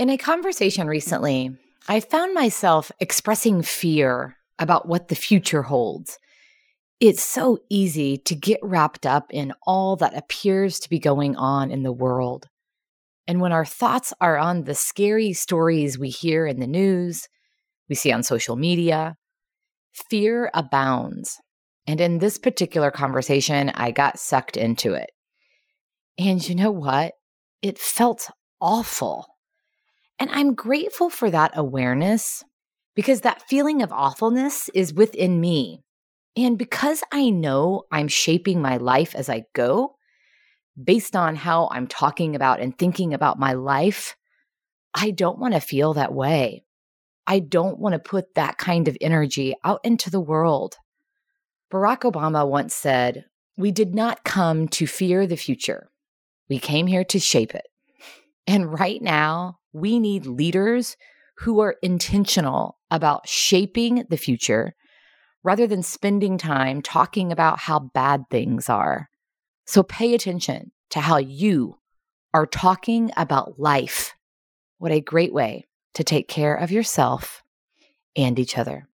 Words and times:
In 0.00 0.08
a 0.08 0.16
conversation 0.16 0.86
recently, 0.86 1.54
I 1.86 2.00
found 2.00 2.32
myself 2.32 2.90
expressing 3.00 3.60
fear 3.60 4.38
about 4.58 4.88
what 4.88 5.08
the 5.08 5.14
future 5.14 5.60
holds. 5.60 6.18
It's 7.00 7.22
so 7.22 7.58
easy 7.68 8.16
to 8.16 8.34
get 8.34 8.60
wrapped 8.62 9.04
up 9.04 9.26
in 9.28 9.52
all 9.66 9.96
that 9.96 10.16
appears 10.16 10.78
to 10.78 10.88
be 10.88 10.98
going 10.98 11.36
on 11.36 11.70
in 11.70 11.82
the 11.82 11.92
world. 11.92 12.48
And 13.28 13.42
when 13.42 13.52
our 13.52 13.66
thoughts 13.66 14.14
are 14.22 14.38
on 14.38 14.64
the 14.64 14.74
scary 14.74 15.34
stories 15.34 15.98
we 15.98 16.08
hear 16.08 16.46
in 16.46 16.60
the 16.60 16.66
news, 16.66 17.28
we 17.90 17.94
see 17.94 18.10
on 18.10 18.22
social 18.22 18.56
media, 18.56 19.16
fear 19.92 20.50
abounds. 20.54 21.36
And 21.86 22.00
in 22.00 22.20
this 22.20 22.38
particular 22.38 22.90
conversation, 22.90 23.68
I 23.74 23.90
got 23.90 24.18
sucked 24.18 24.56
into 24.56 24.94
it. 24.94 25.10
And 26.16 26.48
you 26.48 26.54
know 26.54 26.70
what? 26.70 27.12
It 27.60 27.78
felt 27.78 28.30
awful. 28.62 29.29
And 30.20 30.30
I'm 30.30 30.54
grateful 30.54 31.08
for 31.08 31.30
that 31.30 31.52
awareness 31.54 32.44
because 32.94 33.22
that 33.22 33.48
feeling 33.48 33.80
of 33.80 33.90
awfulness 33.90 34.68
is 34.74 34.92
within 34.92 35.40
me. 35.40 35.82
And 36.36 36.58
because 36.58 37.02
I 37.10 37.30
know 37.30 37.84
I'm 37.90 38.08
shaping 38.08 38.60
my 38.60 38.76
life 38.76 39.14
as 39.14 39.30
I 39.30 39.44
go, 39.54 39.96
based 40.82 41.16
on 41.16 41.36
how 41.36 41.68
I'm 41.72 41.86
talking 41.86 42.36
about 42.36 42.60
and 42.60 42.76
thinking 42.76 43.14
about 43.14 43.38
my 43.38 43.54
life, 43.54 44.14
I 44.94 45.10
don't 45.10 45.38
want 45.38 45.54
to 45.54 45.60
feel 45.60 45.94
that 45.94 46.12
way. 46.12 46.64
I 47.26 47.38
don't 47.38 47.78
want 47.78 47.94
to 47.94 47.98
put 47.98 48.34
that 48.34 48.58
kind 48.58 48.88
of 48.88 48.98
energy 49.00 49.54
out 49.64 49.80
into 49.84 50.10
the 50.10 50.20
world. 50.20 50.76
Barack 51.72 52.00
Obama 52.00 52.46
once 52.46 52.74
said, 52.74 53.24
We 53.56 53.70
did 53.70 53.94
not 53.94 54.24
come 54.24 54.68
to 54.68 54.86
fear 54.86 55.26
the 55.26 55.36
future. 55.36 55.88
We 56.48 56.58
came 56.58 56.88
here 56.88 57.04
to 57.04 57.18
shape 57.18 57.54
it. 57.54 57.66
And 58.50 58.76
right 58.80 59.00
now, 59.00 59.60
we 59.72 60.00
need 60.00 60.26
leaders 60.26 60.96
who 61.38 61.60
are 61.60 61.76
intentional 61.82 62.78
about 62.90 63.28
shaping 63.28 64.04
the 64.10 64.16
future 64.16 64.74
rather 65.44 65.68
than 65.68 65.84
spending 65.84 66.36
time 66.36 66.82
talking 66.82 67.30
about 67.30 67.60
how 67.60 67.78
bad 67.78 68.24
things 68.28 68.68
are. 68.68 69.08
So 69.66 69.84
pay 69.84 70.14
attention 70.14 70.72
to 70.90 70.98
how 70.98 71.18
you 71.18 71.78
are 72.34 72.44
talking 72.44 73.12
about 73.16 73.60
life. 73.60 74.14
What 74.78 74.90
a 74.90 75.00
great 75.00 75.32
way 75.32 75.68
to 75.94 76.02
take 76.02 76.26
care 76.26 76.56
of 76.56 76.72
yourself 76.72 77.44
and 78.16 78.36
each 78.36 78.58
other. 78.58 78.88